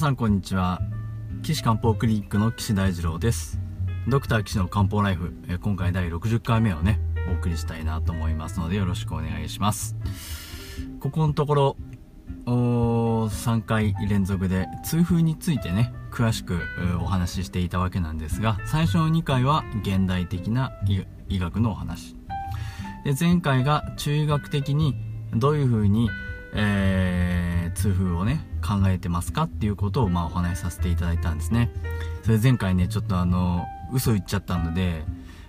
[0.00, 0.80] さんこんにちは。
[1.42, 3.60] 岸漢方クリニックの岸大二郎です。
[4.08, 6.98] ドクター岸の漢方ライフ今回第60回目をね
[7.28, 9.96] お送りしたいなと思いますのでよろしくお願いします。
[11.00, 11.76] ここのところ
[12.46, 16.62] 3回連続で痛風についてね詳しく
[17.02, 20.72] お話ししていたわけなんですが最初の2回は現代的な
[21.28, 22.16] 医学のお話。
[23.04, 24.94] で前回が中医学的に
[25.34, 26.10] どういうふうに、
[26.54, 31.70] えー、痛風をね考えてますかっていうことをまあお話しさせていただいたんですね。
[32.24, 35.04] それ前回ねちょっとあの嘘言っちゃったので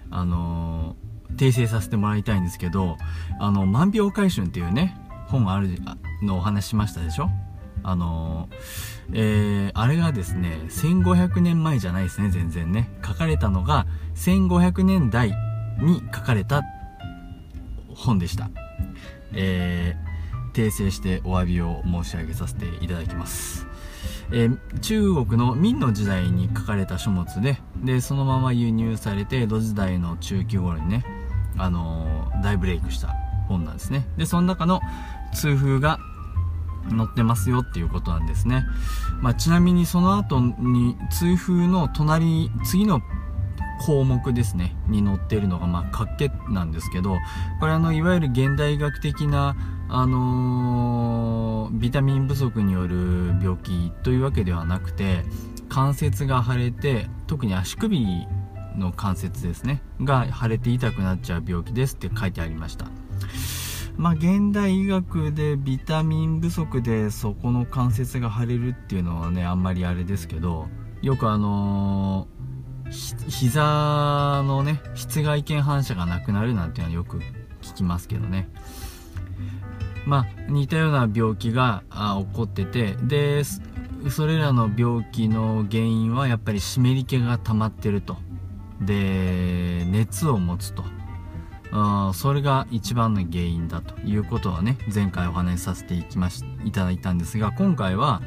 [0.09, 0.95] あの
[1.35, 2.97] 訂正させてもらいたいんですけど
[3.39, 5.69] あの「万病回春」っていうね本がある
[6.21, 7.29] のお話しましたでしょ？
[7.83, 8.47] あの
[9.11, 12.89] えー、あれがですね1500年前じゃないですね全然ね。
[13.05, 15.33] 書かれたのが1500年代
[15.79, 16.61] に書かれた
[17.95, 18.49] 本でした。
[19.33, 20.10] えー、
[20.53, 23.67] 訂正してお詫びを申し上げさせていただきます。
[24.31, 31.05] えー、中国の明の時代に書かれた書物で、で、そのまま輸入されて、江戸時代の中期頃にね、
[31.57, 33.09] あのー、大ブレイクした
[33.47, 34.07] 本なんですね。
[34.17, 34.79] で、その中の
[35.33, 35.99] 痛風が
[36.89, 38.65] 載ってますよっていうことなんですね。
[39.21, 43.01] まあ、ちなみにその後に痛風の隣、次の
[43.81, 47.17] 項目ですねに載っているのが、まあ、活気なんですけど
[47.59, 49.55] これあのいわゆる現代医学的な、
[49.89, 55.23] あのー、ビタミン不足による病気というわけではなくて
[55.67, 58.05] 関節が腫れて特に足首
[58.77, 62.85] の関節ですねが腫れて痛くなっちゃう病気ですって書いてありました。
[63.97, 70.67] まあ現代医学でビタミン不足でそこの関節が腫れるっていうのはねあんまりあれですけど
[71.01, 72.60] よくあのー
[72.91, 77.19] 膝のね室外腱反射がなくなるなんていうのはよく
[77.61, 78.49] 聞きますけどね。
[80.05, 83.43] まあ似たような病気が起こっててで
[84.09, 88.17] それらの病気の原因はやっぱり湿り気が溜まってると。
[88.81, 90.83] で熱を持つと。
[91.73, 98.21] あそれが一番の原因だということはね前回お話しさせていきましいただいたんですが今回は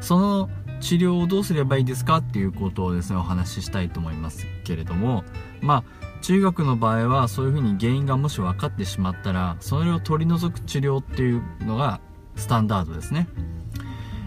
[0.00, 0.50] その
[0.80, 5.24] 治療をどうすればいいですかっていうことをですねお話ししたいと思いますけれども
[5.60, 12.00] まあ中学の場合はそういうふうに原因がもし分かってしまったらそれを取り除く治療っていうのが
[12.36, 13.28] スタンダードですね、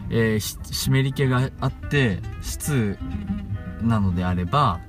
[0.10, 2.98] えー、湿り気があって質
[3.82, 4.80] なのであれば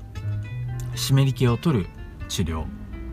[0.95, 1.87] 湿り気を取る
[2.29, 2.65] 治療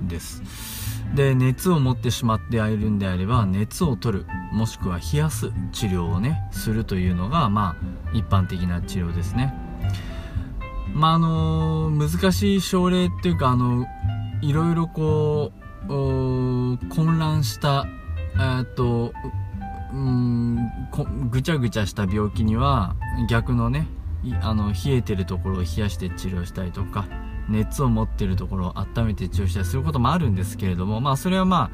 [0.08, 0.71] です。
[1.16, 9.54] で熱を持ってしまっているんであれば熱を取るもしくは冷やす治療をねするというのがまあ一般的な治療ですね。
[10.94, 13.86] まああの難しい症例っていうかあの
[14.42, 15.52] いろいろこ
[15.86, 17.86] う混乱した
[18.40, 19.14] えっと
[19.94, 20.58] うん
[21.30, 22.96] ぐちゃぐちゃした病気には
[23.30, 23.88] 逆のね
[24.42, 27.08] あの冷えてるところを冷やして治療したりとか
[27.52, 31.72] 熱を持ってるところを温めて治療したりすることもあるんですけれどもまあそれはま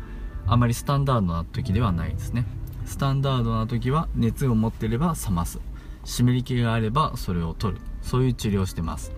[0.48, 2.46] ああまりスタンダードな時ではないですね。
[2.86, 5.60] スタンダードな時は熱を持ってれば冷ます。
[6.06, 7.82] 湿り気があればそれを取る。
[8.02, 9.12] そういう治療をしてます。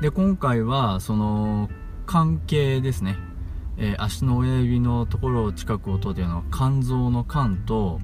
[0.00, 1.68] で今回はその
[2.06, 3.16] 関係ですね、
[3.76, 8.00] えー、足の親指のところを近くを通っているのは肝臓の肝と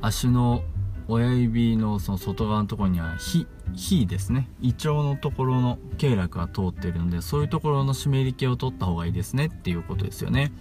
[0.00, 0.62] 足の
[1.10, 4.48] 親指のその外側のところには火火ですね。
[4.60, 10.52] 胃腸のところの経絡が通ってるのでそういうところの湿り気を取った方がいいですねっていうことですよね。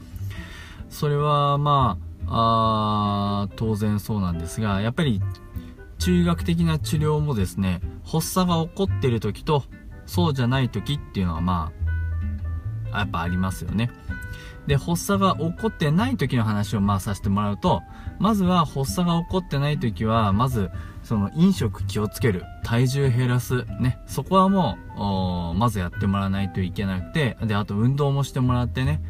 [0.90, 5.22] それはまあ当然そうなんですがやっぱり
[6.00, 9.64] 中学的な治療もですね発作が起こってる時と
[10.06, 11.72] そうじゃない時っていうのはま
[12.92, 13.92] あやっぱありますよね。
[14.70, 17.82] で発作が起こってない時の話をまあさせてもらうと
[18.20, 20.70] まずは発作が起こってない時はまず
[21.04, 24.78] その飲食気をつける体重減らすねそこはも
[25.56, 29.02] うまずやってもらわないといけなくてであと運動もしてもらってね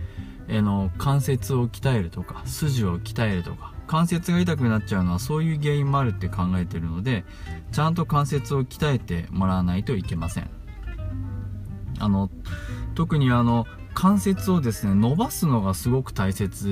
[0.50, 7.26] あの関節を鍛えるとか筋を鍛えるとか関節が痛くなっちゃうのはそういう原因もあるって考えてるので
[7.74, 10.50] ちゃんと関節を鍛えてもらわないといけません。
[12.00, 12.30] あの
[12.96, 16.68] 特にあの関節をですね伸ばすのがすごく大切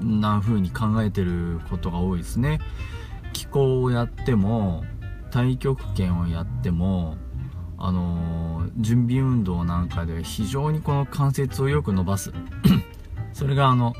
[0.00, 2.58] な風に考えてることが多いですね。
[3.32, 4.84] 気候をやっても
[5.30, 7.16] 太極拳をやっても
[7.78, 12.32] あのー、準備運動なんかで非常にこの関節をよく伸ばす。
[13.34, 13.94] それがあの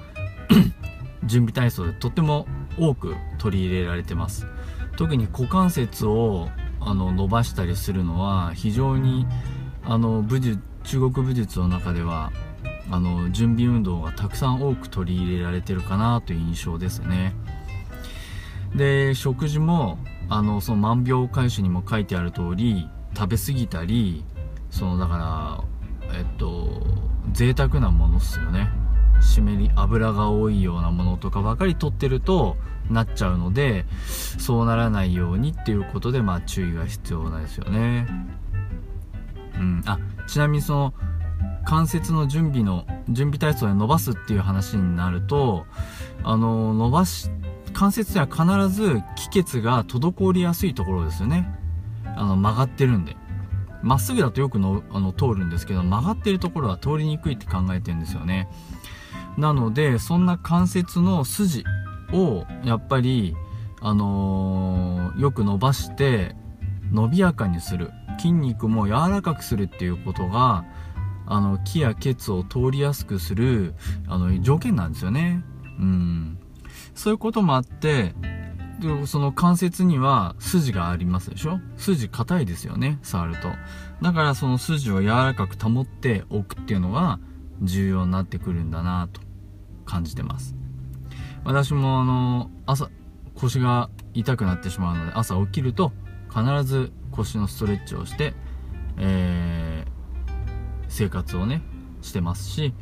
[1.24, 2.46] 準備体操でとても
[2.78, 4.46] 多く取り入れられてます。
[4.96, 6.48] 特に股関節を
[6.80, 9.26] あの伸ばしたりするのは非常に
[9.84, 12.30] あの武術中国武術の中では
[12.90, 17.34] あの準備運動がたくさん多く取り入れられてるかなという印象ですね。
[18.74, 19.98] で食事も
[20.28, 24.24] あのその万病解種にも書いてある通り食べ過ぎたり
[24.70, 25.64] そのだか
[26.10, 26.82] らえっと
[27.32, 28.68] 贅沢なものっすよね。
[29.20, 32.56] 湿り油が多いようなものとかばかり取ってると
[32.90, 33.86] なっちゃうので
[34.38, 38.06] そうならないようにっていうことでまあ注意が必要なんですよね。
[39.56, 39.82] うん。
[39.86, 40.94] あちなみにその
[41.64, 45.66] 関節の準備の準備体操で伸ばすっていう話になると
[46.22, 47.28] あの伸ばし
[47.72, 51.46] 関節には必ず気血が滞りやすいところですよね。
[52.16, 53.16] あの曲がってるんで。
[53.82, 58.48] まっすぐだとよくのあの通るんですけど曲がってるところは通りにくいって考えてるんですよね。
[59.36, 61.64] なのでそんな関節の筋
[62.12, 63.36] をやっぱり
[63.82, 66.34] あのー、よく伸ばして
[66.90, 67.92] 伸びやかにする。
[68.18, 70.64] 筋肉も柔らかくするっていうことが
[71.26, 73.74] あの気や血を通りやすくする
[74.08, 75.42] あの条件なんですよね。
[75.78, 76.38] うん。
[76.94, 78.14] そういうこともあって
[78.80, 81.60] でその関節には筋がありますでしょ？
[81.76, 83.48] 筋硬いですよね触ると。
[84.02, 87.18] だからその筋を柔らかく保っておくっていうのが
[87.62, 89.20] 重要になってくるんだなと。
[89.88, 90.56] 感じてます。
[91.44, 92.90] 私もあの朝
[93.36, 95.92] 腰が痛くなってしまうので朝起きると
[96.28, 98.34] 必ず腰のストレッチをして、
[98.98, 101.62] えー、生活をね
[102.02, 102.74] してますし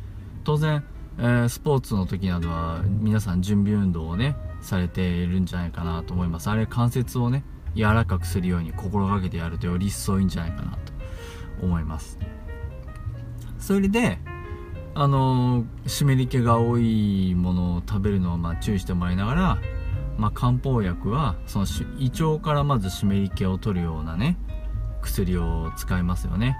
[0.43, 0.83] 当然、
[1.17, 6.49] えー、スポーツの時などは皆さん準備運動をねされているんじゃないかなと思います。
[6.49, 7.43] あれ関節をね
[7.75, 10.93] 柔らかくするように心がけてやるとより一層いいんじゃないかなと
[11.61, 12.17] 思います。
[13.59, 14.19] それで
[14.93, 19.57] あの湿り気が多いものを食べるのをまあ注意してもらいながら、
[20.17, 21.65] まあ、漢方薬はその
[21.99, 24.37] 胃腸からまず湿り気を取るようなね
[25.01, 26.57] 薬を使いますよね。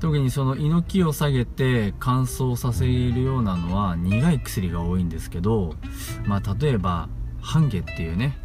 [0.00, 5.76] 特にその胃の気を下げて乾燥させるようなのは苦い薬が多いんですけど、
[6.24, 7.08] まあ、例えば
[7.40, 8.36] 半夏っていうね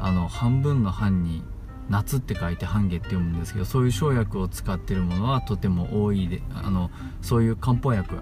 [0.00, 1.44] あの半分の半に
[1.88, 6.90] 夏って書いて半夏って読むんですけどそういう生薬を使ってるものはとても多いであの
[7.22, 8.16] そういう漢方薬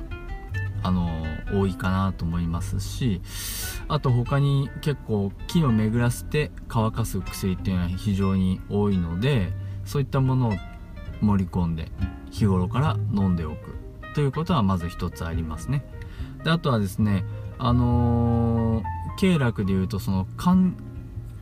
[0.82, 3.20] あの多いかなと思いますし
[3.88, 9.52] あと他に結構木を巡らせて乾かす薬っていうのは非常に多いので
[9.84, 10.52] そういったものを
[11.20, 11.90] 盛り込んで
[12.30, 13.74] 日頃から飲んでおく
[14.14, 15.84] ということはまず一つありますね。
[16.44, 17.24] であとはですね
[17.58, 18.84] あのー、
[19.18, 20.26] 経絡でいうとその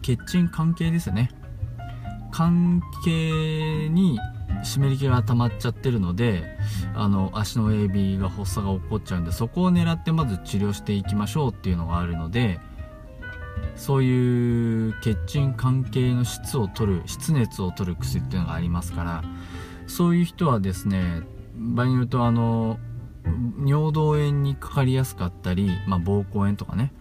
[0.03, 1.31] 血鎮関係ですね。
[2.31, 4.19] 関係に
[4.63, 6.45] 湿り気が溜まっちゃってるので
[6.95, 12.61] あの足の親指が発作が起こっちゃうんでそこを狙ってまず治療していきましょうっていうのがあるので
[13.77, 19.25] そういう血鎮関係の質を取る質熱を取る薬っていうのがありますから
[19.87, 21.23] そういう人はですね
[21.57, 22.79] 場合によるとあの
[23.65, 26.93] 尿道炎にかかりやすかったり、まあ、膀胱炎とかね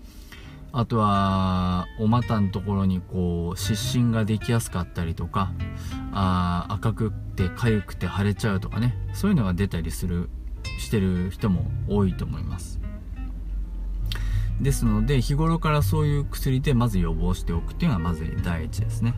[0.71, 5.51] あとはお股のところにこう湿疹ができやすかったりとか
[6.11, 10.29] あ赤くて痒くて腫れちゃうとかねそういうのが出たりする
[10.79, 12.79] してる人も多いと思います。
[14.61, 19.13] ですので日頃からそういう薬でまず予防しておくっていうのがまず第一ですね。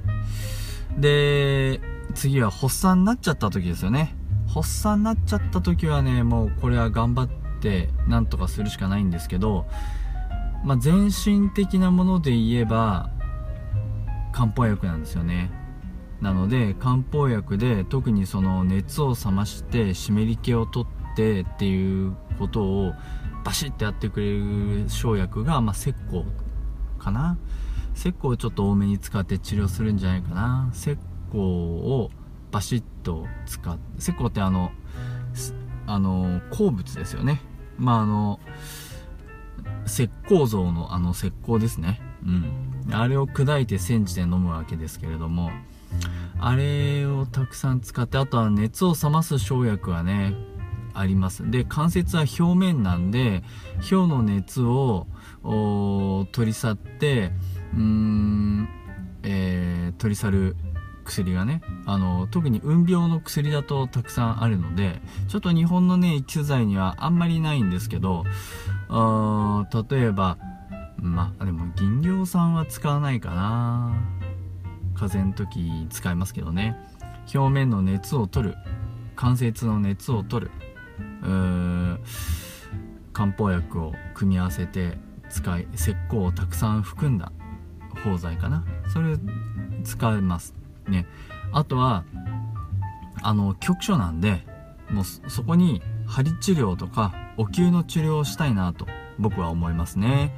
[0.97, 1.79] で
[2.13, 4.15] 次は発作になっちゃった時ですよね。
[4.53, 7.29] 発作になっちゃった時はねもうこれは頑張っ
[7.61, 9.65] てなんとかするしかないんですけど
[10.63, 13.09] まあ、全身的なもので言えば
[14.31, 15.51] 漢方薬なんですよね。
[16.21, 22.93] なので漢方薬で特にその熱を冷まして湿り気を取ってっていうことを
[23.43, 26.25] バシッてやってくれる生薬が、まあ、石膏
[26.97, 27.37] かな。
[27.95, 30.69] 石膏をちょっと多めに使って治療するんじゃないかな。
[30.73, 30.97] 石
[31.31, 32.11] 膏を
[32.51, 34.71] バシッと使って石膏ってあの
[35.87, 37.41] あの鉱物ですよね。
[37.77, 38.39] まああの
[39.89, 42.01] 石膏像のあの石膏ですね。
[42.23, 42.93] うん。
[42.95, 45.51] あれを砕いて煎じて飲むわけですけれども、
[46.39, 50.35] あれをたくさん使って、あとは熱を冷ます生薬はね、
[50.93, 51.49] あります。
[51.49, 53.43] で、関節は表面なんで、
[53.91, 55.07] 表の熱を
[56.31, 57.31] 取り去って、
[57.73, 58.69] うーん、
[59.23, 60.55] えー、取り去る
[61.09, 68.23] 薬がねあの特に運病の薬だとたくさんあるのでちょっと日本のね液剤にはあんまりないんですけど
[68.89, 70.37] あ例えば
[70.97, 73.93] まあでも銀行酸は使わないかな。
[74.95, 76.75] 風邪の時使いますけどね。
[77.33, 78.55] 表面の熱を取る。
[79.15, 80.51] 関節の熱を取る。
[83.13, 84.97] 漢方薬を組み合わせて
[85.29, 87.31] 使い石膏をたくさん含んだ
[88.03, 88.65] 包材かな。
[88.91, 89.17] それ
[89.83, 90.55] 使えます
[90.87, 91.05] ね。
[91.51, 92.03] あとは
[93.21, 94.45] あの局所なんで
[94.89, 98.85] もうそこに針治療とかお灸の治療をしたいなと
[99.17, 100.35] 僕は思いますね、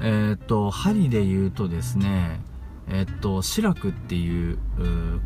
[0.00, 2.40] えー、っと針で言うとですね
[2.88, 4.56] えー、っと志らくっていう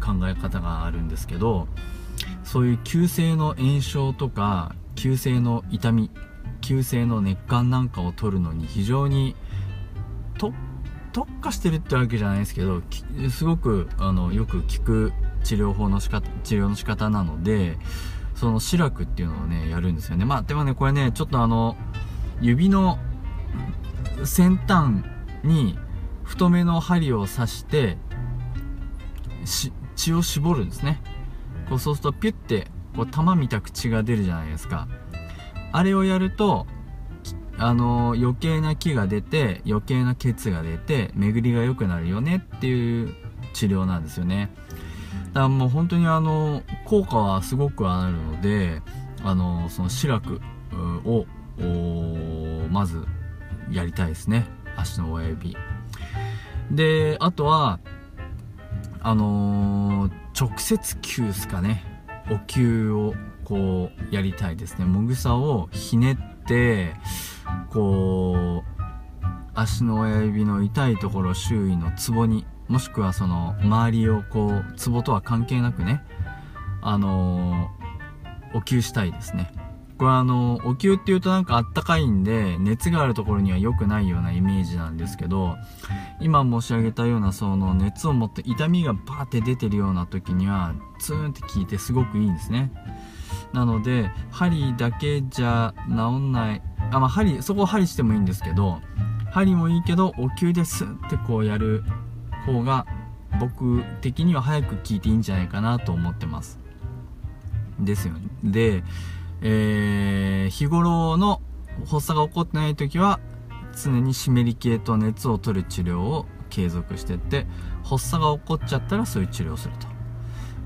[0.05, 1.69] 考え方があるんですけど
[2.43, 6.11] そういう急性の炎症とか急性の痛み
[6.61, 9.37] 急性の熱感なんかを取るのに非常に
[10.37, 12.83] 特化してるってわけじゃないですけど
[13.31, 15.13] すごくあのよく効く
[15.45, 17.79] 治療法の仕方治療の仕方なので
[18.37, 20.25] そのシラクっていうのをねやるんですよね。
[20.25, 21.77] まあでもねこれねちょっとあの
[22.41, 22.99] 指の
[24.25, 25.03] 先端
[25.43, 25.79] に
[26.23, 27.97] 太めの針を刺して
[29.97, 31.03] 血を絞るんですね。
[31.69, 34.87] こうそうするとピュッてこう玉みたく血が出るじゃないですか。
[35.73, 36.67] あれをやると
[37.59, 43.15] あの余計な気が出て余計な血が出て巡りが良くなるよねっていう
[43.55, 44.51] 治療なんですよね。
[45.29, 48.83] だからもう本当にあの効果はすごくあるので
[49.23, 50.41] あのその視楽
[51.05, 51.27] を
[52.71, 53.05] まず
[53.71, 54.47] やりたいですね。
[54.77, 55.57] 足の親指。
[56.71, 57.81] であとは
[59.01, 61.85] あのー、直接球ですかね。
[62.31, 64.85] お灸をこうやりたいですね。
[64.85, 66.95] もぐさをひねって
[67.71, 68.83] こう
[69.55, 76.05] 足の親指の痛いところ周囲のツボにもしくはその周りをこうツボとは関係なくね
[76.83, 79.53] あのー、お灸したいですね。
[79.99, 85.57] これはあのお灸っていうとなんかあったかいんで熱があるところには良くないようなイメージなんですけど
[86.21, 92.71] 今申し上げたようなその熱を持って痛みがバーって出てるような時にはツーンって効いてすごくいいんですね。
[93.55, 96.63] なので針だけじゃ治んない。
[96.91, 98.81] あまあ針そこを針してもいいんですけど
[99.33, 101.83] 針もいいけどお灸でスンってこうやる
[102.47, 102.87] 方が
[103.41, 106.59] 僕的には早く聞いていいんじゃないかなと思ってます。
[107.79, 108.29] ですよね。
[108.43, 108.85] で、
[109.43, 111.43] えー、日頃の
[111.87, 113.21] 発作が起こってない時は
[113.77, 117.47] 常に湿り気と熱を取る治療を継続してって
[117.85, 119.87] 発作が起こっちゃったらそういう治療をすると。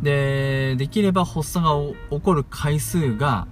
[0.03, 1.73] でできれば発作が
[2.11, 3.49] 起こる回数が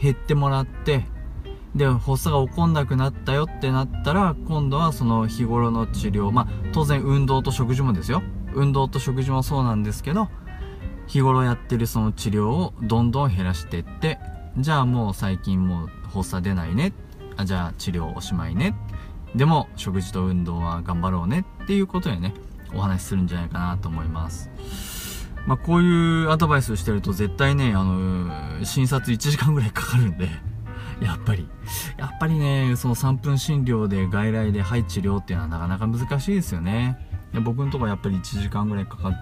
[0.00, 1.06] 減ってもらって
[1.74, 6.30] で発作が起こんなくなったよってなったら今度はその日頃の治療。
[6.32, 8.22] まあ当然運動と食事もですよ。
[8.54, 10.28] 運動と食事もそうなんですけど
[11.06, 14.18] 日頃やってるその治療をどんどん減らしていって
[14.58, 16.92] じゃあもう最近もう発作出ないね。
[17.36, 18.74] あじゃあ治療おしまいね。
[19.36, 22.34] でも食事と運動は頑張ろうねっていうことでね
[22.74, 24.50] お話しするんじゃないかなと思います。
[25.46, 30.28] まあこういうアドバイスをしてると絶対ねあの診察1時間ぐらいかかるんで。
[31.04, 31.48] やっぱり。
[31.96, 36.98] やっぱりね、その3分診療で外来で肺治療っていうのはなかなか難しいですよね。
[37.42, 39.12] 僕のところやっぱり1時間ぐらいかか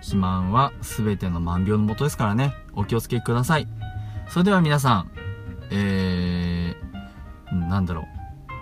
[0.00, 3.66] 肥満は全ての万病のもとですからね、お気をつけください。
[4.28, 5.10] それでは皆さん、
[5.70, 8.04] えー、なんだろう、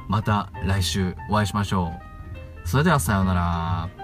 [0.09, 1.93] また来週お会いしましょ
[2.65, 2.69] う。
[2.69, 4.00] それではさようなら。